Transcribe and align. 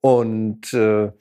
Und 0.00 0.72
äh, 0.72 1.12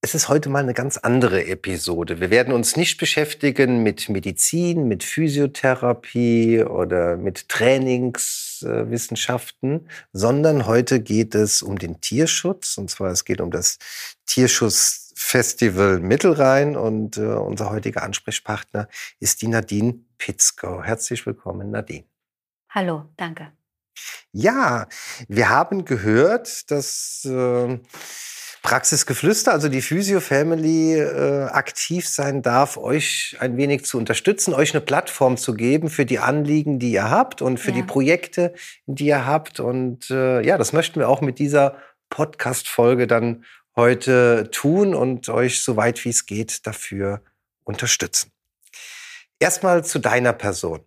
es 0.00 0.14
ist 0.14 0.28
heute 0.28 0.48
mal 0.48 0.62
eine 0.62 0.74
ganz 0.74 0.96
andere 0.96 1.44
Episode. 1.46 2.20
Wir 2.20 2.30
werden 2.30 2.54
uns 2.54 2.76
nicht 2.76 2.98
beschäftigen 2.98 3.82
mit 3.82 4.08
Medizin, 4.08 4.86
mit 4.86 5.02
Physiotherapie 5.02 6.62
oder 6.62 7.16
mit 7.16 7.48
Trainingswissenschaften, 7.48 9.88
sondern 10.12 10.66
heute 10.66 11.00
geht 11.00 11.34
es 11.34 11.62
um 11.62 11.76
den 11.78 12.00
Tierschutz. 12.00 12.78
Und 12.78 12.90
zwar 12.90 13.10
es 13.10 13.24
geht 13.24 13.40
um 13.40 13.50
das 13.50 13.78
Tierschutzfestival 14.26 15.98
Mittelrhein. 15.98 16.76
Und 16.76 17.16
äh, 17.16 17.22
unser 17.22 17.70
heutiger 17.70 18.04
Ansprechpartner 18.04 18.86
ist 19.18 19.42
die 19.42 19.48
Nadine 19.48 19.98
Pitzgau. 20.16 20.84
Herzlich 20.84 21.26
willkommen, 21.26 21.72
Nadine. 21.72 22.04
Hallo, 22.70 23.06
danke. 23.16 23.57
Ja, 24.32 24.88
wir 25.28 25.48
haben 25.48 25.84
gehört, 25.84 26.70
dass 26.70 27.24
äh, 27.24 27.78
Praxisgeflüster, 28.62 29.52
also 29.52 29.68
die 29.68 29.80
Physio 29.80 30.20
Family, 30.20 30.98
äh, 30.98 31.44
aktiv 31.44 32.08
sein 32.08 32.42
darf, 32.42 32.76
euch 32.76 33.36
ein 33.40 33.56
wenig 33.56 33.84
zu 33.84 33.96
unterstützen, 33.98 34.52
euch 34.52 34.74
eine 34.74 34.80
Plattform 34.80 35.36
zu 35.36 35.54
geben 35.54 35.88
für 35.88 36.04
die 36.04 36.18
Anliegen, 36.18 36.78
die 36.78 36.92
ihr 36.92 37.08
habt 37.08 37.40
und 37.40 37.58
für 37.58 37.70
ja. 37.70 37.76
die 37.76 37.82
Projekte, 37.82 38.52
die 38.86 39.06
ihr 39.06 39.24
habt. 39.24 39.60
Und 39.60 40.10
äh, 40.10 40.42
ja, 40.42 40.58
das 40.58 40.72
möchten 40.72 41.00
wir 41.00 41.08
auch 41.08 41.20
mit 41.20 41.38
dieser 41.38 41.76
Podcast-Folge 42.10 43.06
dann 43.06 43.44
heute 43.76 44.50
tun 44.50 44.94
und 44.94 45.28
euch 45.28 45.62
so 45.62 45.76
weit 45.76 46.04
wie 46.04 46.10
es 46.10 46.26
geht 46.26 46.66
dafür 46.66 47.22
unterstützen. 47.64 48.32
Erstmal 49.38 49.84
zu 49.84 50.00
deiner 50.00 50.32
Person. 50.32 50.80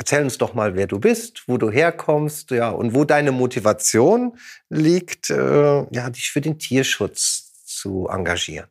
Erzähl 0.00 0.22
uns 0.22 0.38
doch 0.38 0.54
mal, 0.54 0.76
wer 0.76 0.86
du 0.86 0.98
bist, 0.98 1.42
wo 1.46 1.58
du 1.58 1.70
herkommst, 1.70 2.52
ja, 2.52 2.70
und 2.70 2.94
wo 2.94 3.04
deine 3.04 3.32
Motivation 3.32 4.38
liegt, 4.70 5.28
äh, 5.28 5.84
ja, 5.90 6.08
dich 6.08 6.30
für 6.30 6.40
den 6.40 6.58
Tierschutz 6.58 7.66
zu 7.66 8.08
engagieren. 8.08 8.66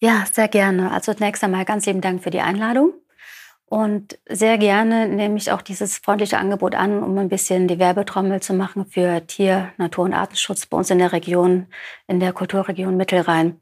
Ja, 0.00 0.26
sehr 0.30 0.48
gerne. 0.48 0.90
Also 0.90 1.14
zunächst 1.14 1.42
einmal 1.42 1.64
ganz 1.64 1.86
lieben 1.86 2.02
Dank 2.02 2.22
für 2.22 2.28
die 2.28 2.42
Einladung. 2.42 2.92
Und 3.64 4.18
sehr 4.28 4.58
gerne 4.58 5.08
nehme 5.08 5.38
ich 5.38 5.50
auch 5.50 5.62
dieses 5.62 5.96
freundliche 5.96 6.36
Angebot 6.36 6.74
an, 6.74 7.02
um 7.02 7.16
ein 7.16 7.30
bisschen 7.30 7.66
die 7.66 7.78
Werbetrommel 7.78 8.42
zu 8.42 8.52
machen 8.52 8.84
für 8.84 9.26
Tier-, 9.26 9.72
Natur- 9.78 10.04
und 10.04 10.12
Artenschutz 10.12 10.66
bei 10.66 10.76
uns 10.76 10.90
in 10.90 10.98
der 10.98 11.12
Region, 11.12 11.68
in 12.06 12.20
der 12.20 12.34
Kulturregion 12.34 12.98
Mittelrhein. 12.98 13.58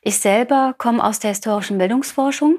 Ich 0.00 0.18
selber 0.18 0.74
komme 0.78 1.04
aus 1.04 1.18
der 1.18 1.32
historischen 1.32 1.76
Bildungsforschung 1.76 2.56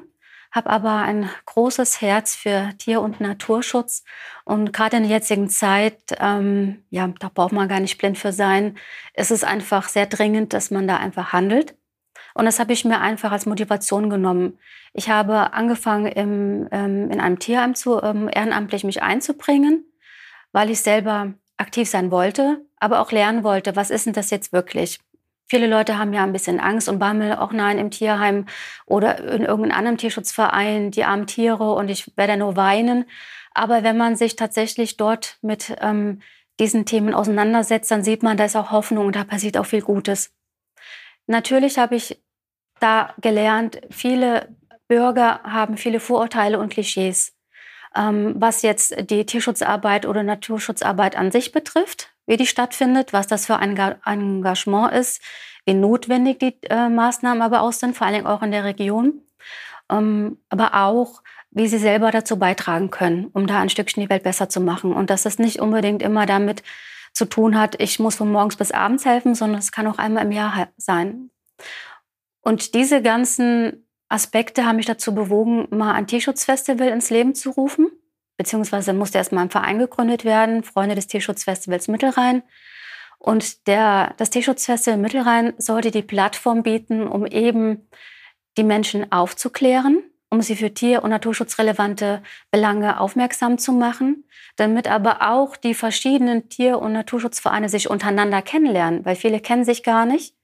habe 0.57 0.71
aber 0.71 0.95
ein 1.03 1.29
großes 1.45 2.01
Herz 2.01 2.35
für 2.35 2.71
Tier- 2.79 3.01
und 3.01 3.21
Naturschutz. 3.21 4.03
Und 4.43 4.73
gerade 4.73 4.97
in 4.97 5.03
der 5.03 5.11
jetzigen 5.11 5.49
Zeit, 5.49 6.01
ähm, 6.19 6.83
ja, 6.89 7.07
da 7.19 7.29
braucht 7.33 7.53
man 7.53 7.69
gar 7.69 7.79
nicht 7.79 7.99
blind 7.99 8.17
für 8.17 8.33
sein, 8.33 8.75
ist 9.13 9.29
es 9.29 9.43
einfach 9.43 9.87
sehr 9.87 10.07
dringend, 10.07 10.53
dass 10.53 10.71
man 10.71 10.87
da 10.87 10.97
einfach 10.97 11.31
handelt. 11.31 11.75
Und 12.33 12.45
das 12.45 12.59
habe 12.59 12.73
ich 12.73 12.85
mir 12.85 12.99
einfach 12.99 13.31
als 13.31 13.45
Motivation 13.45 14.09
genommen. 14.09 14.57
Ich 14.93 15.09
habe 15.09 15.53
angefangen, 15.53 16.07
im, 16.07 16.67
ähm, 16.71 17.11
in 17.11 17.21
einem 17.21 17.37
Tierheim 17.37 17.75
zu, 17.75 18.01
ähm, 18.01 18.27
ehrenamtlich 18.33 18.83
mich 18.83 19.03
einzubringen, 19.03 19.85
weil 20.53 20.71
ich 20.71 20.81
selber 20.81 21.33
aktiv 21.57 21.87
sein 21.87 22.09
wollte, 22.09 22.65
aber 22.79 23.01
auch 23.01 23.11
lernen 23.11 23.43
wollte, 23.43 23.75
was 23.75 23.91
ist 23.91 24.07
denn 24.07 24.13
das 24.13 24.31
jetzt 24.31 24.53
wirklich? 24.53 24.99
Viele 25.49 25.67
Leute 25.67 25.97
haben 25.97 26.13
ja 26.13 26.23
ein 26.23 26.33
bisschen 26.33 26.59
Angst 26.59 26.89
und 26.89 26.99
Bammel, 26.99 27.33
auch 27.35 27.53
nein, 27.53 27.77
im 27.77 27.89
Tierheim 27.89 28.45
oder 28.85 29.17
in 29.19 29.43
irgendeinem 29.43 29.77
anderen 29.77 29.97
Tierschutzverein, 29.97 30.91
die 30.91 31.05
armen 31.05 31.25
Tiere 31.25 31.73
und 31.73 31.89
ich 31.89 32.11
werde 32.17 32.35
nur 32.35 32.57
weinen. 32.57 33.05
Aber 33.53 33.83
wenn 33.83 33.97
man 33.97 34.17
sich 34.17 34.35
tatsächlich 34.35 34.97
dort 34.97 35.37
mit 35.41 35.75
ähm, 35.79 36.21
diesen 36.59 36.85
Themen 36.85 37.13
auseinandersetzt, 37.13 37.89
dann 37.89 38.03
sieht 38.03 38.23
man, 38.23 38.35
da 38.35 38.45
ist 38.45 38.57
auch 38.57 38.71
Hoffnung 38.71 39.07
und 39.07 39.15
da 39.15 39.23
passiert 39.23 39.57
auch 39.57 39.65
viel 39.65 39.81
Gutes. 39.81 40.33
Natürlich 41.27 41.77
habe 41.77 41.95
ich 41.95 42.21
da 42.79 43.13
gelernt, 43.21 43.81
viele 43.89 44.53
Bürger 44.87 45.41
haben 45.43 45.77
viele 45.77 45.99
Vorurteile 45.99 46.59
und 46.59 46.73
Klischees, 46.73 47.35
ähm, 47.95 48.35
was 48.37 48.63
jetzt 48.63 49.09
die 49.09 49.25
Tierschutzarbeit 49.25 50.05
oder 50.05 50.23
Naturschutzarbeit 50.23 51.15
an 51.15 51.31
sich 51.31 51.53
betrifft 51.53 52.16
wie 52.27 52.37
die 52.37 52.45
stattfindet, 52.45 53.13
was 53.13 53.25
das 53.25 53.47
für 53.47 53.57
ein 53.57 53.75
Engagement 54.05 54.93
ist, 54.93 55.21
wie 55.65 55.73
notwendig 55.73 56.39
die 56.39 56.57
äh, 56.69 56.89
Maßnahmen 56.89 57.41
aber 57.41 57.61
auch 57.61 57.71
sind, 57.71 57.95
vor 57.95 58.05
allen 58.05 58.15
Dingen 58.15 58.27
auch 58.27 58.43
in 58.43 58.51
der 58.51 58.65
Region, 58.65 59.21
ähm, 59.89 60.37
aber 60.49 60.75
auch, 60.75 61.23
wie 61.49 61.67
sie 61.67 61.77
selber 61.77 62.11
dazu 62.11 62.37
beitragen 62.37 62.91
können, 62.91 63.27
um 63.33 63.47
da 63.47 63.59
ein 63.59 63.69
Stückchen 63.69 64.03
die 64.03 64.09
Welt 64.09 64.23
besser 64.23 64.49
zu 64.49 64.59
machen. 64.59 64.93
Und 64.93 65.09
dass 65.09 65.23
das 65.23 65.39
nicht 65.39 65.59
unbedingt 65.59 66.03
immer 66.03 66.25
damit 66.25 66.61
zu 67.13 67.25
tun 67.25 67.59
hat, 67.59 67.81
ich 67.81 67.99
muss 67.99 68.15
von 68.15 68.31
morgens 68.31 68.57
bis 68.57 68.71
abends 68.71 69.05
helfen, 69.05 69.33
sondern 69.33 69.59
es 69.59 69.71
kann 69.71 69.87
auch 69.87 69.97
einmal 69.97 70.25
im 70.25 70.31
Jahr 70.31 70.67
sein. 70.77 71.31
Und 72.41 72.75
diese 72.75 73.01
ganzen 73.01 73.87
Aspekte 74.09 74.65
haben 74.65 74.75
mich 74.75 74.85
dazu 74.85 75.15
bewogen, 75.15 75.67
mal 75.75 75.93
ein 75.93 76.07
Tierschutzfestival 76.07 76.89
ins 76.89 77.09
Leben 77.09 77.33
zu 77.33 77.49
rufen 77.49 77.89
beziehungsweise 78.37 78.93
musste 78.93 79.17
erstmal 79.17 79.43
ein 79.43 79.49
Verein 79.49 79.79
gegründet 79.79 80.23
werden, 80.23 80.63
Freunde 80.63 80.95
des 80.95 81.07
Tierschutzfestivals 81.07 81.87
Mittelrhein. 81.87 82.43
Und 83.19 83.67
der, 83.67 84.13
das 84.17 84.29
Tierschutzfestival 84.29 84.99
Mittelrhein 84.99 85.53
sollte 85.57 85.91
die 85.91 86.03
Plattform 86.03 86.63
bieten, 86.63 87.07
um 87.07 87.25
eben 87.25 87.89
die 88.57 88.63
Menschen 88.63 89.11
aufzuklären, 89.11 90.03
um 90.29 90.41
sie 90.41 90.55
für 90.55 90.73
tier- 90.73 91.03
und 91.03 91.09
naturschutzrelevante 91.09 92.21
Belange 92.51 92.99
aufmerksam 92.99 93.57
zu 93.57 93.71
machen, 93.71 94.25
damit 94.55 94.87
aber 94.87 95.29
auch 95.31 95.55
die 95.55 95.73
verschiedenen 95.73 96.49
Tier- 96.49 96.79
und 96.79 96.93
Naturschutzvereine 96.93 97.69
sich 97.69 97.89
untereinander 97.89 98.41
kennenlernen, 98.41 99.05
weil 99.05 99.15
viele 99.15 99.39
kennen 99.39 99.65
sich 99.65 99.83
gar 99.83 100.05
nicht. 100.05 100.35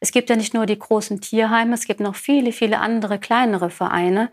Es 0.00 0.12
gibt 0.12 0.30
ja 0.30 0.36
nicht 0.36 0.54
nur 0.54 0.66
die 0.66 0.78
großen 0.78 1.20
Tierheime, 1.20 1.74
es 1.74 1.84
gibt 1.84 2.00
noch 2.00 2.16
viele, 2.16 2.52
viele 2.52 2.78
andere 2.78 3.18
kleinere 3.18 3.70
Vereine, 3.70 4.30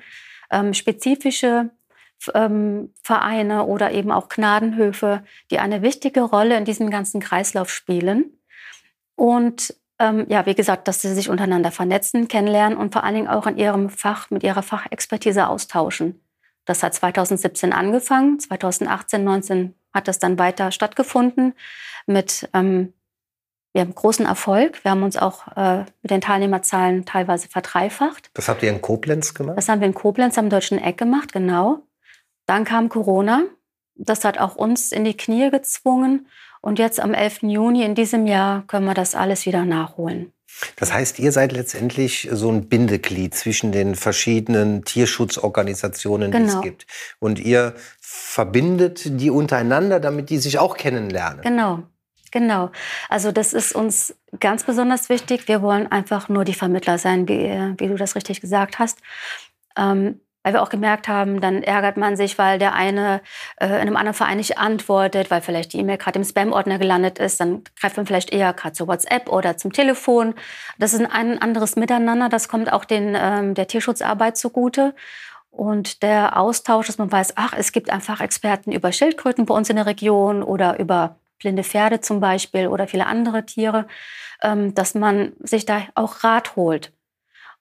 ähm, 0.50 0.74
spezifische 0.74 1.72
ähm, 2.34 2.94
Vereine 3.04 3.66
oder 3.66 3.92
eben 3.92 4.12
auch 4.12 4.30
Gnadenhöfe, 4.30 5.24
die 5.52 5.60
eine 5.60 5.82
wichtige 5.82 6.22
Rolle 6.22 6.58
in 6.58 6.66
diesem 6.66 6.90
ganzen 6.90 7.22
Kreislauf 7.22 7.70
spielen. 7.70 8.38
Und 9.16 9.76
ähm, 10.00 10.26
ja, 10.30 10.46
wie 10.46 10.56
gesagt, 10.56 10.88
dass 10.88 11.02
sie 11.02 11.14
sich 11.14 11.30
untereinander 11.30 11.72
vernetzen, 11.72 12.28
kennenlernen 12.28 12.78
und 12.78 12.94
vor 12.94 13.04
allen 13.04 13.16
Dingen 13.16 13.28
auch 13.28 13.48
in 13.48 13.58
ihrem 13.58 13.90
Fach, 13.90 14.30
mit 14.30 14.44
ihrer 14.44 14.64
Fachexpertise 14.64 15.48
austauschen. 15.48 16.22
Das 16.66 16.84
hat 16.84 16.94
2017 16.94 17.74
angefangen. 17.74 18.40
2018, 18.40 19.24
19 19.24 19.76
hat 19.94 20.08
das 20.08 20.20
dann 20.20 20.38
weiter 20.38 20.72
stattgefunden 20.72 21.54
mit 22.06 22.50
ähm, 22.54 22.94
wir 23.74 23.82
haben 23.82 23.94
großen 23.94 24.26
Erfolg. 24.26 24.84
Wir 24.84 24.90
haben 24.90 25.04
uns 25.04 25.18
auch 25.18 25.56
äh, 25.56 25.86
mit 26.02 26.10
den 26.10 26.20
Teilnehmerzahlen 26.20 27.06
teilweise 27.06 27.48
verdreifacht. 27.48 28.32
Das 28.34 28.50
habt 28.50 28.64
ihr 28.64 28.70
in 28.70 28.82
Koblenz 28.82 29.36
gemacht? 29.36 29.56
Das 29.56 29.70
haben 29.70 29.82
wir 29.82 29.88
in 29.88 29.94
Koblenz 29.94 30.36
am 30.40 30.50
Deutschen 30.50 30.80
Eck 30.80 30.98
gemacht, 30.98 31.32
genau. 31.32 31.84
Dann 32.48 32.66
kam 32.66 32.90
Corona. 32.90 33.44
Das 33.96 34.26
hat 34.26 34.40
auch 34.40 34.56
uns 34.56 34.92
in 34.92 35.04
die 35.04 35.16
Knie 35.16 35.52
gezwungen. 35.52 36.28
Und 36.62 36.80
jetzt 36.80 37.00
am 37.00 37.14
11. 37.14 37.44
Juni 37.44 37.84
in 37.84 37.94
diesem 37.94 38.26
Jahr 38.26 38.64
können 38.68 38.86
wir 38.86 38.94
das 38.96 39.14
alles 39.14 39.46
wieder 39.46 39.64
nachholen. 39.64 40.34
Das 40.76 40.92
heißt, 40.92 41.20
ihr 41.20 41.32
seid 41.32 41.52
letztendlich 41.52 42.30
so 42.32 42.50
ein 42.52 42.68
Bindeglied 42.68 43.36
zwischen 43.36 43.72
den 43.72 43.96
verschiedenen 43.96 44.84
Tierschutzorganisationen, 44.84 46.32
genau. 46.32 46.44
die 46.44 46.48
es 46.48 46.54
genau. 46.54 46.64
gibt. 46.64 46.88
Und 47.20 47.40
ihr 47.40 47.76
verbindet 48.00 49.20
die 49.22 49.30
untereinander, 49.30 50.00
damit 50.00 50.30
die 50.30 50.40
sich 50.40 50.58
auch 50.58 50.76
kennenlernen. 50.76 51.42
Genau, 51.42 51.84
genau. 52.32 52.72
Also 53.08 53.32
das 53.32 53.54
ist 53.54 53.74
uns 53.74 54.16
ganz 54.40 54.64
besonders 54.64 55.10
wichtig. 55.10 55.48
Wir 55.48 55.62
wollen 55.62 55.92
einfach 55.92 56.28
nur 56.28 56.44
die 56.44 56.56
Vermittler 56.56 56.98
sein, 56.98 57.28
wie, 57.28 57.50
wie 57.78 57.88
du 57.88 57.96
das 57.96 58.16
richtig 58.16 58.42
gesagt 58.42 58.80
hast. 58.80 58.98
Ähm, 59.78 60.22
weil 60.48 60.54
wir 60.54 60.64
auch 60.64 60.70
gemerkt 60.70 61.10
haben, 61.10 61.42
dann 61.42 61.62
ärgert 61.62 61.98
man 61.98 62.16
sich, 62.16 62.38
weil 62.38 62.58
der 62.58 62.74
eine 62.74 63.20
äh, 63.58 63.66
in 63.66 63.74
einem 63.74 63.98
anderen 63.98 64.14
Verein 64.14 64.38
nicht 64.38 64.58
antwortet, 64.58 65.30
weil 65.30 65.42
vielleicht 65.42 65.74
die 65.74 65.80
E-Mail 65.80 65.98
gerade 65.98 66.20
im 66.20 66.24
Spam-Ordner 66.24 66.80
gelandet 66.80 67.20
ist. 67.20 67.42
Dann 67.42 67.66
greift 67.78 67.98
man 67.98 68.06
vielleicht 68.06 68.32
eher 68.32 68.54
gerade 68.54 68.72
zu 68.72 68.88
WhatsApp 68.88 69.28
oder 69.28 69.58
zum 69.58 69.74
Telefon. 69.74 70.36
Das 70.80 70.94
ist 70.94 71.02
ein 71.02 71.42
anderes 71.42 71.76
Miteinander. 71.76 72.30
Das 72.30 72.48
kommt 72.48 72.72
auch 72.72 72.86
den, 72.86 73.14
ähm, 73.20 73.56
der 73.56 73.68
Tierschutzarbeit 73.68 74.38
zugute. 74.38 74.96
Und 75.52 76.02
der 76.02 76.40
Austausch, 76.40 76.88
dass 76.88 76.98
man 76.98 77.12
weiß, 77.12 77.34
ach, 77.36 77.54
es 77.58 77.74
gibt 77.74 77.90
einfach 77.90 78.22
Experten 78.22 78.72
über 78.72 78.94
Schildkröten 78.94 79.46
bei 79.46 79.54
uns 79.54 79.70
in 79.70 79.76
der 79.76 79.86
Region 79.86 80.44
oder 80.44 80.80
über 80.80 81.18
blinde 81.40 81.66
Pferde 81.66 82.00
zum 82.00 82.22
Beispiel 82.22 82.68
oder 82.70 82.88
viele 82.88 83.06
andere 83.06 83.46
Tiere, 83.46 83.86
ähm, 84.42 84.74
dass 84.74 84.96
man 84.96 85.34
sich 85.42 85.66
da 85.66 85.82
auch 85.94 86.24
Rat 86.24 86.56
holt. 86.56 86.94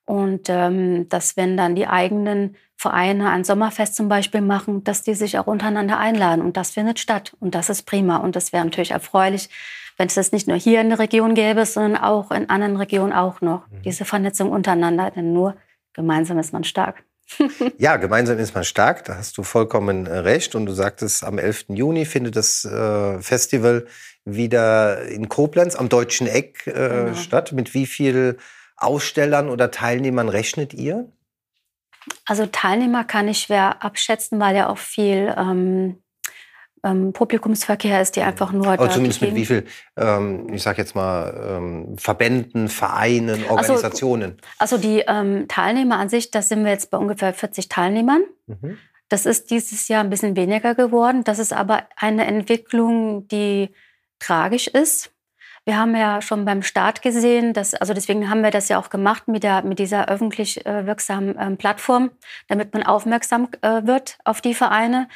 Und 0.06 0.48
ähm, 0.48 1.08
dass 1.08 1.36
wenn 1.36 1.56
dann 1.56 1.74
die 1.74 1.86
eigenen 1.86 2.56
Vereine 2.76 3.30
ein 3.30 3.44
Sommerfest 3.44 3.96
zum 3.96 4.08
Beispiel 4.08 4.40
machen, 4.40 4.84
dass 4.84 5.02
die 5.02 5.14
sich 5.14 5.38
auch 5.38 5.46
untereinander 5.46 5.98
einladen. 5.98 6.42
Und 6.42 6.56
das 6.56 6.70
findet 6.70 6.98
statt. 6.98 7.34
Und 7.40 7.54
das 7.54 7.70
ist 7.70 7.82
prima. 7.84 8.18
Und 8.18 8.36
das 8.36 8.52
wäre 8.52 8.64
natürlich 8.64 8.92
erfreulich, 8.92 9.48
wenn 9.96 10.08
es 10.08 10.14
das 10.14 10.30
nicht 10.30 10.46
nur 10.46 10.58
hier 10.58 10.80
in 10.80 10.90
der 10.90 10.98
Region 10.98 11.34
gäbe, 11.34 11.64
sondern 11.64 12.00
auch 12.00 12.30
in 12.30 12.50
anderen 12.50 12.76
Regionen 12.76 13.12
auch 13.12 13.40
noch. 13.40 13.66
Mhm. 13.68 13.82
Diese 13.82 14.04
Vernetzung 14.04 14.50
untereinander. 14.50 15.10
Denn 15.10 15.32
nur 15.32 15.56
gemeinsam 15.94 16.38
ist 16.38 16.52
man 16.52 16.64
stark. 16.64 17.02
ja, 17.78 17.96
gemeinsam 17.96 18.38
ist 18.38 18.54
man 18.54 18.62
stark, 18.62 19.04
da 19.04 19.16
hast 19.16 19.36
du 19.36 19.42
vollkommen 19.42 20.06
äh, 20.06 20.18
recht. 20.18 20.54
Und 20.54 20.66
du 20.66 20.72
sagtest, 20.72 21.24
am 21.24 21.38
11. 21.38 21.66
Juni 21.70 22.04
findet 22.04 22.36
das 22.36 22.64
äh, 22.64 23.20
Festival 23.20 23.86
wieder 24.24 25.02
in 25.02 25.28
Koblenz 25.28 25.74
am 25.76 25.88
Deutschen 25.88 26.26
Eck 26.26 26.66
äh, 26.66 26.72
genau. 26.72 27.14
statt. 27.14 27.52
Mit 27.52 27.74
wie 27.74 27.86
vielen 27.86 28.36
Ausstellern 28.76 29.49
oder 29.49 29.70
Teilnehmern 29.70 30.28
rechnet 30.28 30.75
ihr? 30.75 31.11
Also 32.25 32.46
Teilnehmer 32.46 33.05
kann 33.05 33.28
ich 33.28 33.40
schwer 33.40 33.82
abschätzen, 33.82 34.38
weil 34.38 34.56
ja 34.56 34.69
auch 34.69 34.78
viel 34.78 35.34
ähm, 35.37 36.02
ähm, 36.84 37.12
Publikumsverkehr 37.12 38.00
ist, 38.00 38.17
die 38.17 38.23
einfach 38.23 38.52
nur. 38.52 38.69
Aber 38.69 38.90
zumindest 38.90 39.20
mit 39.20 39.34
wie 39.34 39.46
viel, 39.46 39.64
ähm, 39.96 40.52
ich 40.52 40.62
sag 40.62 40.78
jetzt 40.78 40.94
mal, 40.94 41.58
ähm, 41.58 41.99
Verbänden, 41.99 42.69
Vereinen, 42.69 43.44
Organisationen? 43.49 44.37
Also, 44.58 44.76
also 44.76 44.88
die 44.88 45.05
ähm, 45.06 45.49
Teilnehmer 45.49 45.99
an 45.99 46.08
sich, 46.08 46.31
das 46.31 46.49
sind 46.49 46.64
wir 46.64 46.70
jetzt 46.70 46.90
bei 46.90 46.99
ungefähr 46.99 47.34
40 47.34 47.69
Teilnehmern. 47.69 48.23
Mhm. 48.46 48.78
Das 49.08 49.26
ist 49.26 49.50
dieses 49.50 49.88
Jahr 49.88 50.02
ein 50.02 50.11
bisschen 50.11 50.37
weniger 50.37 50.75
geworden. 50.75 51.25
Das 51.25 51.38
ist 51.38 51.52
aber 51.52 51.84
eine 51.96 52.26
Entwicklung, 52.26 53.28
die 53.28 53.70
tragisch 54.19 54.67
ist. 54.67 55.12
Wir 55.66 55.76
haben 55.76 55.96
ja 55.96 56.22
schon 56.22 56.44
beim 56.44 56.62
Start 56.62 57.02
gesehen, 57.02 57.52
dass, 57.52 57.74
also 57.74 57.92
deswegen 57.92 58.30
haben 58.30 58.42
wir 58.42 58.52
das 58.52 58.68
ja 58.68 58.78
auch 58.78 58.88
gemacht 58.88 59.26
mit, 59.26 59.42
der, 59.42 59.62
mit 59.62 59.80
dieser 59.80 60.08
öffentlich 60.08 60.64
äh, 60.64 60.86
wirksamen 60.86 61.36
äh, 61.36 61.56
Plattform, 61.56 62.12
damit 62.46 62.72
man 62.72 62.84
aufmerksam 62.84 63.48
äh, 63.62 63.84
wird 63.84 64.16
auf 64.24 64.40
die 64.40 64.54
Vereine 64.54 65.08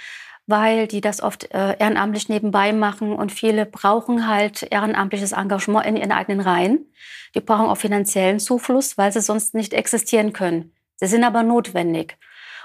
weil 0.51 0.87
die 0.87 1.01
das 1.01 1.23
oft 1.23 1.55
äh, 1.55 1.77
ehrenamtlich 1.79 2.29
nebenbei 2.29 2.73
machen 2.73 3.13
und 3.13 3.33
viele 3.33 3.65
brauchen 3.65 4.27
halt 4.27 4.63
ehrenamtliches 4.71 5.33
Engagement 5.33 5.87
in 5.87 5.97
ihren 5.97 6.13
eigenen 6.13 6.41
Reihen. 6.41 6.87
Die 7.35 7.41
brauchen 7.41 7.67
auch 7.67 7.77
finanziellen 7.77 8.41
Zufluss, 8.41 8.99
weil 8.99 9.13
sie 9.13 9.21
sonst 9.21 9.55
nicht 9.55 9.73
existieren 9.73 10.33
können. 10.33 10.73
Sie 10.97 11.07
sind 11.07 11.25
aber 11.25 11.43
notwendig. 11.43 12.19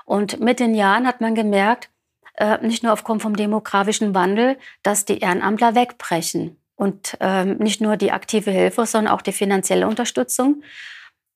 Und 0.03 0.39
mit 0.39 0.59
den 0.59 0.75
Jahren 0.75 1.07
hat 1.07 1.21
man 1.21 1.35
gemerkt, 1.35 1.89
äh, 2.35 2.57
nicht 2.65 2.83
nur 2.83 2.91
aufgrund 2.91 3.21
vom 3.21 3.35
demografischen 3.35 4.13
Wandel, 4.15 4.57
dass 4.83 5.05
die 5.05 5.19
Ehrenamtler 5.19 5.75
wegbrechen. 5.75 6.57
Und 6.75 7.17
ähm, 7.21 7.57
nicht 7.57 7.81
nur 7.81 7.97
die 7.97 8.11
aktive 8.11 8.51
Hilfe, 8.51 8.85
sondern 8.85 9.13
auch 9.13 9.21
die 9.21 9.31
finanzielle 9.31 9.87
Unterstützung. 9.87 10.61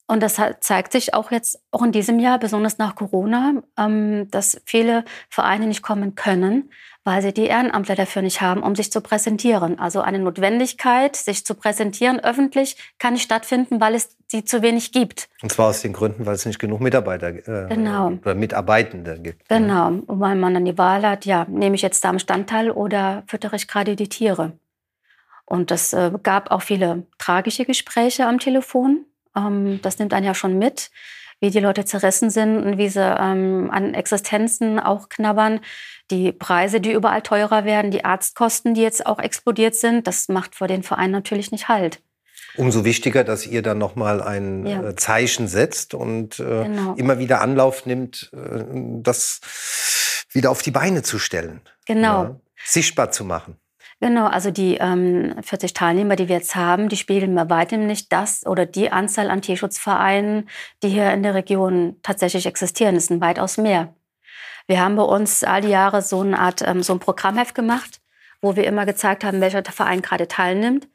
Und 0.09 0.23
das 0.23 0.41
zeigt 0.61 0.91
sich 0.91 1.13
auch 1.13 1.29
jetzt, 1.29 1.61
auch 1.69 1.83
in 1.83 1.91
diesem 1.91 2.17
Jahr, 2.17 2.39
besonders 2.39 2.79
nach 2.79 2.95
Corona, 2.95 3.61
ähm, 3.77 4.27
dass 4.31 4.59
viele 4.65 5.05
Vereine 5.29 5.67
nicht 5.67 5.83
kommen 5.83 6.15
können, 6.15 6.71
weil 7.03 7.21
sie 7.21 7.31
die 7.31 7.45
Ehrenamtler 7.45 7.93
dafür 7.93 8.23
nicht 8.23 8.41
haben, 8.41 8.63
um 8.63 8.75
sich 8.75 8.91
zu 8.91 9.01
präsentieren. 9.01 9.77
Also 9.77 10.01
eine 10.01 10.17
Notwendigkeit, 10.17 11.15
sich 11.15 11.45
zu 11.45 11.53
präsentieren 11.53 12.19
öffentlich, 12.19 12.75
kann 12.97 13.13
nicht 13.13 13.21
stattfinden, 13.21 13.79
weil 13.79 13.93
es 13.93 14.17
sie 14.25 14.43
zu 14.43 14.63
wenig 14.63 14.91
gibt. 14.91 15.29
Und 15.43 15.51
zwar 15.51 15.67
aus 15.67 15.81
den 15.83 15.93
Gründen, 15.93 16.25
weil 16.25 16.33
es 16.33 16.45
nicht 16.47 16.57
genug 16.57 16.81
Mitarbeiter 16.81 17.27
äh, 17.29 17.67
genau. 17.69 18.13
oder 18.23 18.33
Mitarbeitende 18.33 19.19
gibt. 19.19 19.47
Genau, 19.47 19.89
und 19.89 20.19
weil 20.19 20.35
man 20.35 20.55
dann 20.55 20.65
die 20.65 20.79
Wahl 20.79 21.07
hat, 21.07 21.25
ja, 21.25 21.45
nehme 21.47 21.75
ich 21.75 21.83
jetzt 21.83 22.03
da 22.03 22.09
am 22.09 22.17
Standteil 22.17 22.71
oder 22.71 23.21
füttere 23.27 23.57
ich 23.57 23.67
gerade 23.67 23.95
die 23.95 24.09
Tiere? 24.09 24.53
Und 25.49 25.71
es 25.71 25.93
äh, 25.93 26.11
gab 26.21 26.51
auch 26.51 26.61
viele 26.61 27.07
tragische 27.17 27.65
Gespräche 27.65 28.25
am 28.27 28.39
Telefon 28.39 29.05
ähm, 29.35 29.81
das 29.81 29.99
nimmt 29.99 30.13
einen 30.13 30.25
ja 30.25 30.33
schon 30.33 30.57
mit, 30.57 30.91
wie 31.39 31.49
die 31.49 31.59
Leute 31.59 31.85
zerrissen 31.85 32.29
sind 32.29 32.57
und 32.63 32.77
wie 32.77 32.89
sie 32.89 33.01
ähm, 33.01 33.69
an 33.71 33.93
Existenzen 33.93 34.79
auch 34.79 35.09
knabbern. 35.09 35.61
Die 36.11 36.31
Preise, 36.31 36.81
die 36.81 36.91
überall 36.91 37.21
teurer 37.21 37.65
werden, 37.65 37.91
die 37.91 38.03
Arztkosten, 38.03 38.73
die 38.73 38.81
jetzt 38.81 39.05
auch 39.05 39.19
explodiert 39.19 39.75
sind, 39.75 40.07
das 40.07 40.27
macht 40.27 40.55
vor 40.55 40.67
den 40.67 40.83
Vereinen 40.83 41.11
natürlich 41.11 41.51
nicht 41.51 41.69
Halt. 41.69 42.01
Umso 42.57 42.83
wichtiger, 42.83 43.23
dass 43.23 43.45
ihr 43.45 43.61
dann 43.61 43.77
nochmal 43.77 44.21
ein 44.21 44.65
ja. 44.65 44.81
Äh, 44.81 44.95
Zeichen 44.95 45.47
setzt 45.47 45.93
und 45.93 46.39
äh, 46.39 46.63
genau. 46.63 46.95
immer 46.95 47.19
wieder 47.19 47.41
Anlauf 47.41 47.85
nimmt, 47.85 48.31
äh, 48.33 48.63
das 49.01 49.39
wieder 50.31 50.49
auf 50.49 50.61
die 50.61 50.71
Beine 50.71 51.03
zu 51.03 51.19
stellen. 51.19 51.61
Genau. 51.85 52.23
Ja, 52.23 52.39
sichtbar 52.65 53.11
zu 53.11 53.23
machen. 53.23 53.55
Genau, 54.01 54.27
also 54.27 54.49
die 54.49 54.75
ähm, 54.75 55.35
40 55.41 55.73
Teilnehmer, 55.73 56.15
die 56.15 56.29
wir 56.29 56.37
jetzt 56.37 56.55
haben, 56.55 56.87
die 56.87 56.95
spiegeln 56.95 57.35
bei 57.35 57.49
weitem 57.49 57.85
nicht 57.85 58.13
das 58.13 58.45
oder 58.45 58.65
die 58.65 58.91
Anzahl 58.91 59.29
an 59.29 59.41
Tierschutzvereinen, 59.41 60.47
die 60.81 60.89
hier 60.89 61.11
in 61.11 61.21
der 61.21 61.33
Region 61.33 61.97
tatsächlich 62.01 62.45
existieren. 62.45 62.95
Es 62.95 63.07
sind 63.07 63.19
weitaus 63.19 63.57
mehr. 63.57 63.93
Wir 64.67 64.81
haben 64.81 64.95
bei 64.95 65.03
uns 65.03 65.43
all 65.43 65.61
die 65.61 65.69
Jahre 65.69 66.01
so 66.01 66.21
eine 66.21 66.39
Art, 66.39 66.61
ähm, 66.65 66.81
so 66.81 66.93
ein 66.93 66.99
Programmheft 66.99 67.55
gemacht, 67.55 67.99
wo 68.41 68.55
wir 68.55 68.65
immer 68.65 68.85
gezeigt 68.85 69.25
haben, 69.25 69.41
welcher 69.41 69.63
Verein 69.63 70.01
gerade 70.01 70.29
teilnimmt. 70.29 70.87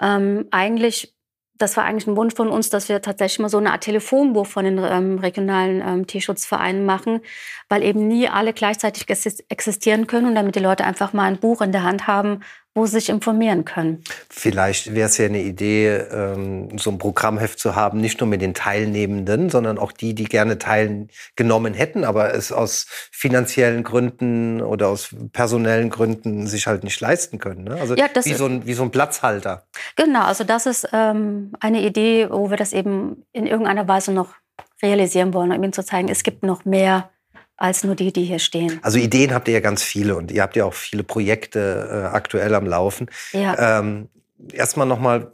Ähm, 0.00 0.48
eigentlich 0.50 1.14
das 1.58 1.76
war 1.76 1.84
eigentlich 1.84 2.06
ein 2.06 2.16
Wunsch 2.16 2.34
von 2.34 2.48
uns, 2.48 2.70
dass 2.70 2.88
wir 2.88 3.02
tatsächlich 3.02 3.40
mal 3.40 3.48
so 3.48 3.58
eine 3.58 3.72
Art 3.72 3.82
Telefonbuch 3.82 4.46
von 4.46 4.64
den 4.64 4.78
ähm, 4.78 5.18
regionalen 5.18 5.82
ähm, 5.84 6.06
Tierschutzvereinen 6.06 6.86
machen, 6.86 7.20
weil 7.68 7.82
eben 7.82 8.06
nie 8.06 8.28
alle 8.28 8.52
gleichzeitig 8.52 9.06
existieren 9.48 10.06
können 10.06 10.28
und 10.28 10.34
damit 10.36 10.54
die 10.54 10.60
Leute 10.60 10.84
einfach 10.84 11.12
mal 11.12 11.24
ein 11.24 11.38
Buch 11.38 11.60
in 11.60 11.72
der 11.72 11.82
Hand 11.82 12.06
haben, 12.06 12.40
wo 12.78 12.86
sie 12.86 12.92
sich 12.92 13.08
informieren 13.08 13.64
können. 13.64 14.02
Vielleicht 14.30 14.94
wäre 14.94 15.06
es 15.08 15.18
ja 15.18 15.26
eine 15.26 15.42
Idee, 15.42 15.88
ähm, 15.88 16.78
so 16.78 16.90
ein 16.90 16.98
Programmheft 16.98 17.58
zu 17.58 17.74
haben, 17.74 18.00
nicht 18.00 18.20
nur 18.20 18.28
mit 18.28 18.40
den 18.40 18.54
Teilnehmenden, 18.54 19.50
sondern 19.50 19.78
auch 19.78 19.92
die, 19.92 20.14
die 20.14 20.24
gerne 20.24 20.58
teilgenommen 20.58 21.74
hätten, 21.74 22.04
aber 22.04 22.34
es 22.34 22.52
aus 22.52 22.86
finanziellen 23.10 23.82
Gründen 23.82 24.62
oder 24.62 24.88
aus 24.88 25.14
personellen 25.32 25.90
Gründen 25.90 26.46
sich 26.46 26.66
halt 26.66 26.84
nicht 26.84 27.00
leisten 27.00 27.38
können. 27.38 27.64
Ne? 27.64 27.76
Also 27.80 27.94
ja, 27.96 28.06
wie, 28.22 28.34
so 28.34 28.46
ein, 28.46 28.66
wie 28.66 28.74
so 28.74 28.84
ein 28.84 28.90
Platzhalter. 28.90 29.66
Genau, 29.96 30.22
also 30.22 30.44
das 30.44 30.66
ist 30.66 30.88
ähm, 30.92 31.52
eine 31.60 31.82
Idee, 31.82 32.28
wo 32.30 32.50
wir 32.50 32.56
das 32.56 32.72
eben 32.72 33.24
in 33.32 33.46
irgendeiner 33.46 33.88
Weise 33.88 34.12
noch 34.12 34.34
realisieren 34.82 35.34
wollen, 35.34 35.52
um 35.52 35.62
ihnen 35.62 35.72
zu 35.72 35.84
zeigen, 35.84 36.08
es 36.08 36.22
gibt 36.22 36.44
noch 36.44 36.64
mehr 36.64 37.10
als 37.58 37.84
nur 37.84 37.94
die, 37.94 38.12
die 38.12 38.24
hier 38.24 38.38
stehen. 38.38 38.78
Also 38.82 38.98
Ideen 38.98 39.34
habt 39.34 39.48
ihr 39.48 39.54
ja 39.54 39.60
ganz 39.60 39.82
viele 39.82 40.16
und 40.16 40.30
ihr 40.30 40.42
habt 40.42 40.56
ja 40.56 40.64
auch 40.64 40.74
viele 40.74 41.02
Projekte 41.02 41.88
äh, 41.90 42.16
aktuell 42.16 42.54
am 42.54 42.66
Laufen. 42.66 43.10
Ja. 43.32 43.80
Ähm, 43.80 44.08
Erstmal 44.52 44.86
nochmal 44.86 45.32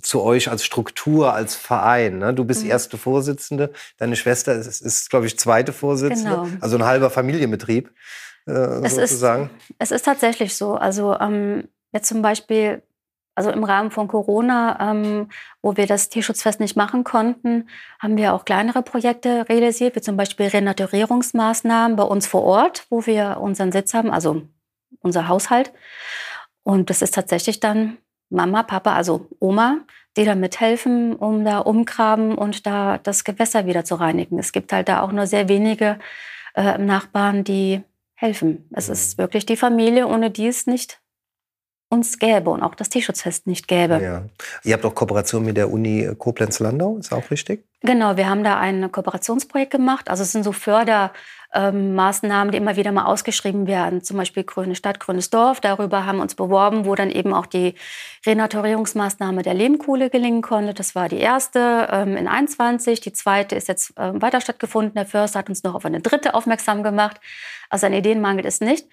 zu 0.00 0.22
euch 0.22 0.50
als 0.50 0.64
Struktur, 0.64 1.34
als 1.34 1.54
Verein. 1.54 2.18
Ne? 2.18 2.32
Du 2.32 2.44
bist 2.44 2.64
mhm. 2.64 2.70
erste 2.70 2.96
Vorsitzende, 2.96 3.70
deine 3.98 4.16
Schwester 4.16 4.54
ist, 4.54 4.80
ist 4.80 5.10
glaube 5.10 5.26
ich, 5.26 5.38
zweite 5.38 5.74
Vorsitzende. 5.74 6.30
Genau. 6.30 6.48
Also 6.60 6.76
ein 6.76 6.84
halber 6.84 7.10
Familienbetrieb 7.10 7.90
äh, 8.46 8.52
es 8.52 8.94
sozusagen. 8.94 9.50
Ist, 9.68 9.76
es 9.78 9.90
ist 9.90 10.04
tatsächlich 10.06 10.56
so. 10.56 10.74
Also 10.74 11.14
ähm, 11.20 11.68
jetzt 11.92 12.08
zum 12.08 12.22
Beispiel 12.22 12.82
also 13.38 13.52
im 13.52 13.62
Rahmen 13.62 13.92
von 13.92 14.08
Corona, 14.08 14.90
ähm, 14.90 15.28
wo 15.62 15.76
wir 15.76 15.86
das 15.86 16.08
Tierschutzfest 16.08 16.58
nicht 16.58 16.76
machen 16.76 17.04
konnten, 17.04 17.68
haben 18.00 18.16
wir 18.16 18.34
auch 18.34 18.44
kleinere 18.44 18.82
Projekte 18.82 19.48
realisiert, 19.48 19.94
wie 19.94 20.00
zum 20.00 20.16
Beispiel 20.16 20.48
Renaturierungsmaßnahmen 20.48 21.96
bei 21.96 22.02
uns 22.02 22.26
vor 22.26 22.42
Ort, 22.42 22.86
wo 22.90 23.06
wir 23.06 23.38
unseren 23.40 23.70
Sitz 23.70 23.94
haben, 23.94 24.10
also 24.10 24.42
unser 25.02 25.28
Haushalt. 25.28 25.72
Und 26.64 26.90
das 26.90 27.00
ist 27.00 27.14
tatsächlich 27.14 27.60
dann 27.60 27.98
Mama, 28.28 28.64
Papa, 28.64 28.94
also 28.94 29.28
Oma, 29.38 29.78
die 30.16 30.24
da 30.24 30.34
mithelfen, 30.34 31.14
um 31.14 31.44
da 31.44 31.60
umgraben 31.60 32.34
und 32.34 32.66
da 32.66 32.98
das 32.98 33.22
Gewässer 33.22 33.66
wieder 33.66 33.84
zu 33.84 33.94
reinigen. 33.94 34.40
Es 34.40 34.50
gibt 34.50 34.72
halt 34.72 34.88
da 34.88 35.02
auch 35.02 35.12
nur 35.12 35.28
sehr 35.28 35.48
wenige 35.48 36.00
äh, 36.56 36.76
Nachbarn, 36.76 37.44
die 37.44 37.82
helfen. 38.14 38.68
Es 38.72 38.88
ist 38.88 39.16
mhm. 39.16 39.22
wirklich 39.22 39.46
die 39.46 39.56
Familie, 39.56 40.08
ohne 40.08 40.32
die 40.32 40.48
es 40.48 40.66
nicht 40.66 41.00
uns 41.90 42.18
gäbe 42.18 42.50
und 42.50 42.62
auch 42.62 42.74
das 42.74 42.90
Tierschutzfest 42.90 43.46
nicht 43.46 43.66
gäbe. 43.66 44.00
Ja. 44.02 44.22
Ihr 44.62 44.74
habt 44.74 44.84
auch 44.84 44.94
Kooperation 44.94 45.44
mit 45.44 45.56
der 45.56 45.72
Uni 45.72 46.08
Koblenz-Landau, 46.18 46.98
ist 46.98 47.12
auch 47.12 47.30
richtig? 47.30 47.64
Genau, 47.80 48.16
wir 48.16 48.28
haben 48.28 48.44
da 48.44 48.58
ein 48.58 48.90
Kooperationsprojekt 48.92 49.70
gemacht. 49.70 50.10
Also 50.10 50.24
es 50.24 50.32
sind 50.32 50.42
so 50.42 50.52
Fördermaßnahmen, 50.52 52.50
die 52.50 52.58
immer 52.58 52.76
wieder 52.76 52.90
mal 52.92 53.04
ausgeschrieben 53.04 53.68
werden. 53.68 54.02
Zum 54.02 54.16
Beispiel 54.16 54.42
Grüne 54.42 54.74
Stadt, 54.74 55.00
Grünes 55.00 55.30
Dorf. 55.30 55.60
Darüber 55.60 56.04
haben 56.04 56.16
wir 56.16 56.22
uns 56.22 56.34
beworben, 56.34 56.84
wo 56.84 56.94
dann 56.96 57.10
eben 57.10 57.32
auch 57.32 57.46
die 57.46 57.74
Renaturierungsmaßnahme 58.26 59.42
der 59.42 59.54
Lehmkuhle 59.54 60.10
gelingen 60.10 60.42
konnte. 60.42 60.74
Das 60.74 60.96
war 60.96 61.08
die 61.08 61.20
erste 61.20 61.88
ähm, 61.90 62.16
in 62.16 62.26
21. 62.26 63.00
Die 63.00 63.12
zweite 63.12 63.54
ist 63.54 63.68
jetzt 63.68 63.94
ähm, 63.96 64.20
weiter 64.20 64.40
stattgefunden. 64.40 64.94
Der 64.94 65.06
Förster 65.06 65.38
hat 65.38 65.48
uns 65.48 65.62
noch 65.62 65.76
auf 65.76 65.84
eine 65.84 66.00
dritte 66.00 66.34
aufmerksam 66.34 66.82
gemacht. 66.82 67.18
Also 67.70 67.86
an 67.86 67.92
Ideen 67.92 68.20
mangelt 68.20 68.44
es 68.44 68.60
nicht. 68.60 68.88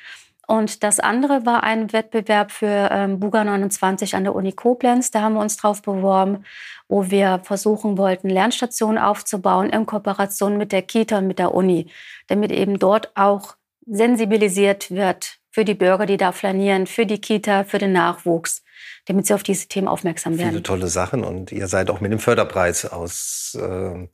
Und 0.48 0.84
das 0.84 1.00
andere 1.00 1.46
war 1.46 1.64
ein 1.64 1.92
Wettbewerb 1.92 2.52
für 2.52 2.90
ähm, 2.92 3.20
Buga 3.20 3.44
29 3.44 4.16
an 4.16 4.24
der 4.24 4.36
Uni 4.36 4.52
Koblenz. 4.52 5.12
Da 5.12 5.22
haben 5.22 5.34
wir 5.34 5.42
uns 5.42 5.58
drauf 5.58 5.82
beworben, 5.82 6.46
wo 6.88 7.10
wir 7.10 7.40
versuchen 7.44 7.98
wollten, 7.98 8.30
Lernstationen 8.30 8.98
aufzubauen 8.98 9.70
in 9.70 9.86
Kooperation 9.86 10.58
mit 10.58 10.72
der 10.72 10.82
Kita 10.82 11.18
und 11.18 11.28
mit 11.28 11.40
der 11.40 11.54
Uni, 11.54 11.90
damit 12.28 12.52
eben 12.52 12.78
dort 12.80 13.12
auch 13.16 13.56
sensibilisiert 13.86 14.92
wird 14.92 15.40
für 15.52 15.66
die 15.66 15.74
Bürger, 15.74 16.06
die 16.06 16.18
da 16.18 16.32
flanieren, 16.32 16.86
für 16.86 17.06
die 17.06 17.20
Kita, 17.20 17.64
für 17.64 17.78
den 17.78 17.94
Nachwuchs, 17.94 18.64
damit 19.06 19.26
sie 19.26 19.34
auf 19.34 19.44
diese 19.44 19.68
Themen 19.68 19.88
aufmerksam 19.88 20.38
werden. 20.38 20.50
Viele 20.50 20.64
tolle 20.64 20.88
Sachen 20.88 21.24
und 21.24 21.52
ihr 21.52 21.68
seid 21.68 21.90
auch 21.90 22.02
mit 22.02 22.12
dem 22.12 22.20
Förderpreis 22.20 22.86
aus, 22.86 23.58
äh, 23.60 24.08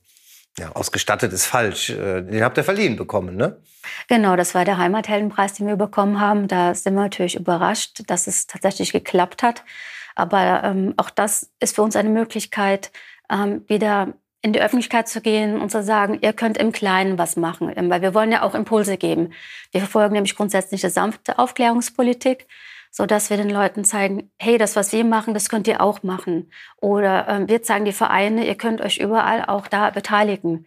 ja, 0.58 0.72
ausgestattet, 0.72 1.32
ist 1.32 1.46
falsch. 1.46 1.90
Äh, 1.90 2.22
den 2.22 2.42
habt 2.42 2.58
ihr 2.58 2.64
verliehen 2.64 2.96
bekommen, 2.96 3.36
ne? 3.36 3.56
Genau, 4.08 4.36
das 4.36 4.54
war 4.54 4.64
der 4.64 4.78
Heimatheldenpreis, 4.78 5.54
den 5.54 5.66
wir 5.66 5.76
bekommen 5.76 6.20
haben. 6.20 6.48
Da 6.48 6.74
sind 6.74 6.94
wir 6.94 7.02
natürlich 7.02 7.36
überrascht, 7.36 8.02
dass 8.06 8.26
es 8.26 8.46
tatsächlich 8.46 8.92
geklappt 8.92 9.42
hat. 9.42 9.64
Aber 10.14 10.62
ähm, 10.64 10.94
auch 10.96 11.10
das 11.10 11.50
ist 11.60 11.74
für 11.74 11.82
uns 11.82 11.96
eine 11.96 12.10
Möglichkeit, 12.10 12.90
ähm, 13.30 13.64
wieder 13.66 14.14
in 14.42 14.52
die 14.52 14.60
Öffentlichkeit 14.60 15.08
zu 15.08 15.20
gehen 15.20 15.60
und 15.60 15.70
zu 15.70 15.82
sagen, 15.82 16.18
ihr 16.20 16.32
könnt 16.32 16.58
im 16.58 16.72
Kleinen 16.72 17.16
was 17.16 17.36
machen, 17.36 17.72
ähm, 17.74 17.88
weil 17.88 18.02
wir 18.02 18.12
wollen 18.12 18.32
ja 18.32 18.42
auch 18.42 18.54
Impulse 18.54 18.96
geben. 18.96 19.32
Wir 19.70 19.80
verfolgen 19.80 20.14
nämlich 20.14 20.36
grundsätzlich 20.36 20.84
eine 20.84 20.90
sanfte 20.90 21.38
Aufklärungspolitik, 21.38 22.46
so 22.90 23.06
dass 23.06 23.30
wir 23.30 23.36
den 23.36 23.50
Leuten 23.50 23.84
zeigen, 23.84 24.30
hey, 24.38 24.58
das, 24.58 24.76
was 24.76 24.92
wir 24.92 25.04
machen, 25.04 25.32
das 25.32 25.48
könnt 25.48 25.68
ihr 25.68 25.80
auch 25.80 26.02
machen. 26.02 26.50
Oder 26.76 27.26
ähm, 27.28 27.48
wir 27.48 27.62
zeigen 27.62 27.84
die 27.84 27.92
Vereine, 27.92 28.46
ihr 28.46 28.56
könnt 28.56 28.80
euch 28.80 28.98
überall 28.98 29.44
auch 29.46 29.68
da 29.68 29.90
beteiligen. 29.90 30.66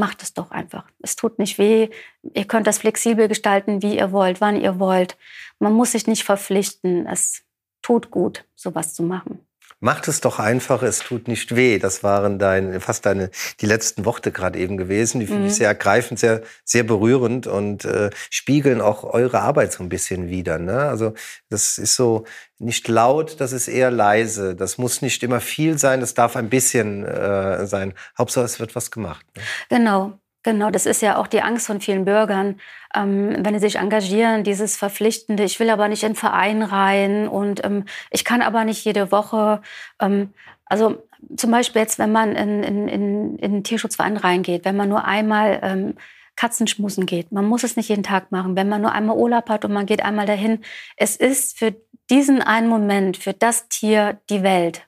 Macht 0.00 0.22
es 0.22 0.32
doch 0.32 0.50
einfach. 0.50 0.88
Es 1.00 1.14
tut 1.14 1.38
nicht 1.38 1.58
weh. 1.58 1.90
Ihr 2.22 2.46
könnt 2.46 2.66
das 2.66 2.78
flexibel 2.78 3.28
gestalten, 3.28 3.82
wie 3.82 3.98
ihr 3.98 4.12
wollt, 4.12 4.40
wann 4.40 4.58
ihr 4.58 4.80
wollt. 4.80 5.18
Man 5.58 5.74
muss 5.74 5.92
sich 5.92 6.06
nicht 6.06 6.24
verpflichten. 6.24 7.06
Es 7.06 7.44
tut 7.82 8.10
gut, 8.10 8.46
sowas 8.54 8.94
zu 8.94 9.02
machen. 9.02 9.46
Macht 9.82 10.08
es 10.08 10.20
doch 10.20 10.38
einfach, 10.38 10.82
es 10.82 10.98
tut 10.98 11.26
nicht 11.26 11.56
weh. 11.56 11.78
Das 11.78 12.02
waren 12.02 12.38
dein, 12.38 12.80
fast 12.80 13.06
deine, 13.06 13.30
die 13.60 13.66
letzten 13.66 14.04
Worte 14.04 14.30
gerade 14.30 14.58
eben 14.58 14.76
gewesen. 14.76 15.20
Die 15.20 15.26
finde 15.26 15.42
mhm. 15.42 15.46
ich 15.48 15.54
sehr 15.54 15.68
ergreifend, 15.68 16.20
sehr, 16.20 16.42
sehr 16.64 16.82
berührend 16.82 17.46
und 17.46 17.86
äh, 17.86 18.10
spiegeln 18.28 18.82
auch 18.82 19.04
eure 19.04 19.40
Arbeit 19.40 19.72
so 19.72 19.82
ein 19.82 19.88
bisschen 19.88 20.28
wider. 20.28 20.58
Ne? 20.58 20.80
Also 20.80 21.14
das 21.48 21.78
ist 21.78 21.96
so 21.96 22.26
nicht 22.58 22.88
laut, 22.88 23.40
das 23.40 23.52
ist 23.52 23.68
eher 23.68 23.90
leise. 23.90 24.54
Das 24.54 24.76
muss 24.76 25.00
nicht 25.00 25.22
immer 25.22 25.40
viel 25.40 25.78
sein, 25.78 26.02
es 26.02 26.12
darf 26.12 26.36
ein 26.36 26.50
bisschen 26.50 27.06
äh, 27.06 27.66
sein. 27.66 27.94
Hauptsache, 28.18 28.44
es 28.44 28.60
wird 28.60 28.76
was 28.76 28.90
gemacht. 28.90 29.24
Ne? 29.34 29.42
Genau. 29.70 30.20
Genau, 30.42 30.70
das 30.70 30.86
ist 30.86 31.02
ja 31.02 31.18
auch 31.18 31.26
die 31.26 31.42
Angst 31.42 31.66
von 31.66 31.80
vielen 31.80 32.06
Bürgern, 32.06 32.60
ähm, 32.94 33.36
wenn 33.40 33.54
sie 33.54 33.60
sich 33.60 33.76
engagieren, 33.76 34.42
dieses 34.42 34.76
Verpflichtende, 34.76 35.44
ich 35.44 35.60
will 35.60 35.68
aber 35.68 35.88
nicht 35.88 36.02
in 36.02 36.14
Verein 36.14 36.62
rein 36.62 37.28
und 37.28 37.62
ähm, 37.64 37.84
ich 38.10 38.24
kann 38.24 38.40
aber 38.40 38.64
nicht 38.64 38.84
jede 38.84 39.12
Woche. 39.12 39.60
Ähm, 40.00 40.32
also 40.64 41.02
zum 41.36 41.50
Beispiel 41.50 41.82
jetzt, 41.82 41.98
wenn 41.98 42.12
man 42.12 42.36
in, 42.36 42.62
in, 42.62 42.88
in, 42.88 43.36
in 43.36 43.52
einen 43.52 43.64
Tierschutzverein 43.64 44.16
reingeht, 44.16 44.64
wenn 44.64 44.76
man 44.76 44.88
nur 44.88 45.04
einmal 45.04 45.60
ähm, 45.62 45.94
Katzenschmusen 46.36 47.04
geht, 47.04 47.32
man 47.32 47.44
muss 47.44 47.62
es 47.62 47.76
nicht 47.76 47.90
jeden 47.90 48.02
Tag 48.02 48.32
machen, 48.32 48.56
wenn 48.56 48.68
man 48.68 48.80
nur 48.80 48.92
einmal 48.92 49.18
Urlaub 49.18 49.50
hat 49.50 49.66
und 49.66 49.72
man 49.72 49.84
geht 49.84 50.02
einmal 50.02 50.24
dahin, 50.24 50.64
es 50.96 51.16
ist 51.16 51.58
für 51.58 51.74
diesen 52.08 52.40
einen 52.40 52.68
Moment, 52.68 53.18
für 53.18 53.34
das 53.34 53.68
Tier 53.68 54.20
die 54.30 54.42
Welt. 54.42 54.86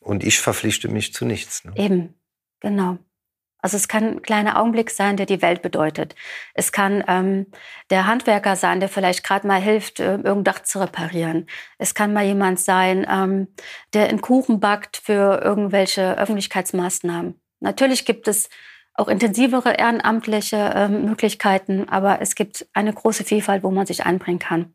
Und 0.00 0.22
ich 0.22 0.40
verpflichte 0.40 0.88
mich 0.88 1.14
zu 1.14 1.24
nichts. 1.24 1.64
Ne? 1.64 1.72
Eben, 1.76 2.14
genau. 2.60 2.98
Also 3.64 3.78
es 3.78 3.88
kann 3.88 4.04
ein 4.04 4.22
kleiner 4.22 4.60
Augenblick 4.60 4.90
sein, 4.90 5.16
der 5.16 5.24
die 5.24 5.40
Welt 5.40 5.62
bedeutet. 5.62 6.14
Es 6.52 6.70
kann 6.70 7.02
ähm, 7.08 7.46
der 7.88 8.06
Handwerker 8.06 8.56
sein, 8.56 8.78
der 8.78 8.90
vielleicht 8.90 9.24
gerade 9.24 9.46
mal 9.46 9.58
hilft, 9.58 10.00
äh, 10.00 10.16
irgendein 10.16 10.44
Dach 10.44 10.62
zu 10.64 10.80
reparieren. 10.80 11.46
Es 11.78 11.94
kann 11.94 12.12
mal 12.12 12.26
jemand 12.26 12.60
sein, 12.60 13.06
ähm, 13.10 13.48
der 13.94 14.10
einen 14.10 14.20
Kuchen 14.20 14.60
backt 14.60 14.98
für 14.98 15.40
irgendwelche 15.42 16.18
Öffentlichkeitsmaßnahmen. 16.18 17.40
Natürlich 17.60 18.04
gibt 18.04 18.28
es 18.28 18.50
auch 18.92 19.08
intensivere 19.08 19.72
ehrenamtliche 19.72 20.58
äh, 20.58 20.88
Möglichkeiten, 20.88 21.88
aber 21.88 22.20
es 22.20 22.34
gibt 22.34 22.66
eine 22.74 22.92
große 22.92 23.24
Vielfalt, 23.24 23.62
wo 23.62 23.70
man 23.70 23.86
sich 23.86 24.04
einbringen 24.04 24.40
kann. 24.40 24.74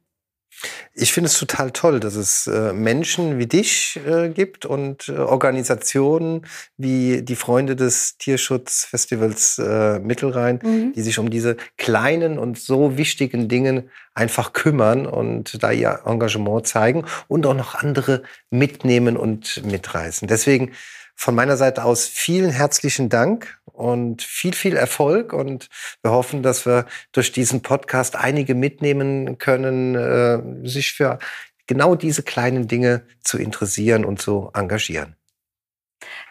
Ich 0.94 1.14
finde 1.14 1.28
es 1.28 1.38
total 1.38 1.72
toll, 1.72 2.00
dass 2.00 2.16
es 2.16 2.48
äh, 2.48 2.74
Menschen 2.74 3.38
wie 3.38 3.48
dich 3.48 4.00
äh, 4.06 4.30
gibt 4.30 4.66
und 4.66 5.08
äh, 5.08 5.14
Organisationen 5.14 6.46
wie 6.78 7.22
die 7.22 7.36
Freunde 7.36 7.76
des 7.76 8.18
Tierschutzfestivals 8.18 9.60
äh, 9.60 10.00
Mittelrhein, 10.00 10.60
mhm. 10.62 10.94
die 10.94 11.02
sich 11.02 11.18
um 11.20 11.30
diese 11.30 11.56
kleinen 11.78 12.38
und 12.38 12.60
so 12.60 12.98
wichtigen 12.98 13.48
Dinge 13.48 13.86
einfach 14.14 14.52
kümmern 14.52 15.06
und 15.06 15.64
da 15.64 15.72
ihr 15.72 16.02
Engagement 16.06 16.68
zeigen 16.68 17.06
und 17.28 17.46
auch 17.46 17.54
noch 17.54 17.76
andere 17.76 18.24
mitnehmen 18.50 19.16
und 19.16 19.64
mitreißen. 19.66 20.28
Deswegen 20.28 20.72
von 21.20 21.36
meiner 21.36 21.58
Seite 21.58 21.84
aus 21.84 22.08
vielen 22.08 22.50
herzlichen 22.50 23.10
Dank 23.10 23.60
und 23.66 24.22
viel, 24.22 24.54
viel 24.54 24.78
Erfolg. 24.78 25.34
Und 25.34 25.68
wir 26.02 26.12
hoffen, 26.12 26.44
dass 26.44 26.66
wir 26.66 26.86
durch 27.12 27.34
diesen 27.34 27.62
Podcast 27.62 28.16
einige 28.16 28.56
mitnehmen 28.56 29.38
können, 29.38 29.96
äh, 29.96 30.66
sich 30.66 30.94
für 30.94 31.20
genau 31.68 31.96
diese 31.96 32.24
kleinen 32.24 32.70
Dinge 32.70 33.02
zu 33.22 33.38
interessieren 33.38 34.06
und 34.06 34.22
zu 34.22 34.50
engagieren. 34.54 35.18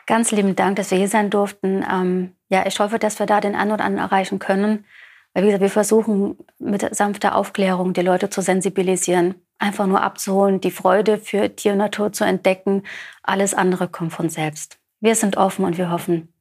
Ganz 0.06 0.30
lieben 0.30 0.56
Dank, 0.56 0.76
dass 0.76 0.90
wir 0.90 0.96
hier 0.96 1.08
sein 1.08 1.28
durften. 1.28 1.84
Ähm, 1.84 2.32
ja, 2.48 2.64
ich 2.66 2.80
hoffe, 2.80 2.98
dass 2.98 3.18
wir 3.18 3.26
da 3.26 3.42
den 3.42 3.54
einen 3.54 3.72
oder 3.72 3.84
anderen 3.84 4.08
erreichen 4.08 4.38
können. 4.38 4.86
Weil, 5.34 5.42
wie 5.42 5.48
gesagt, 5.48 5.62
wir 5.62 5.70
versuchen 5.70 6.38
mit 6.58 6.96
sanfter 6.96 7.34
Aufklärung 7.34 7.92
die 7.92 8.00
Leute 8.00 8.30
zu 8.30 8.40
sensibilisieren, 8.40 9.34
einfach 9.58 9.86
nur 9.86 10.00
abzuholen, 10.00 10.62
die 10.62 10.70
Freude 10.70 11.18
für 11.18 11.54
Tier 11.54 11.72
und 11.72 11.78
Natur 11.78 12.10
zu 12.10 12.24
entdecken. 12.24 12.84
Alles 13.22 13.52
andere 13.52 13.86
kommt 13.88 14.14
von 14.14 14.30
selbst 14.30 14.77
wir 15.00 15.14
sind 15.14 15.36
offen 15.36 15.64
und 15.64 15.78
wir 15.78 15.90
hoffen, 15.90 16.32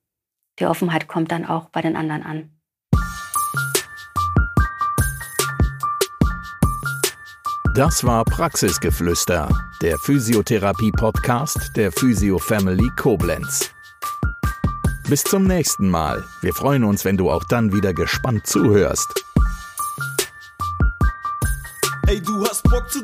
die 0.60 0.66
Offenheit 0.66 1.08
kommt 1.08 1.32
dann 1.32 1.46
auch 1.46 1.70
bei 1.70 1.82
den 1.82 1.96
anderen 1.96 2.24
an. 2.24 2.50
Das 7.76 8.04
war 8.04 8.26
Praxisgeflüster, 8.26 9.48
der 9.84 10.00
Physiotherapie-Podcast 10.00 11.76
der 11.76 11.92
Physio 11.92 12.40
Family 12.40 12.90
Koblenz. 12.96 13.70
Bis 15.08 15.24
zum 15.24 15.44
nächsten 15.46 15.88
Mal. 15.88 16.24
Wir 16.42 16.54
freuen 16.56 16.84
uns, 16.84 17.06
wenn 17.06 17.18
du 17.18 17.30
auch 17.30 17.44
dann 17.44 17.72
wieder 17.72 17.94
gespannt 17.94 18.48
zuhörst. 18.48 19.24
Ey, 22.08 22.20
du 22.20 22.44
hast 22.48 22.64
Bock 22.64 22.90
zu 22.90 23.04